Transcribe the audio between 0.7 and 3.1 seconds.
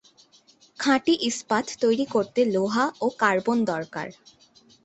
খাঁটি ইস্পাত তৈরি করতে লোহা ও